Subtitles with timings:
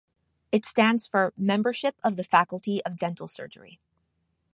[0.51, 3.77] It stands for Membership of the Faculty of Dental Surgery.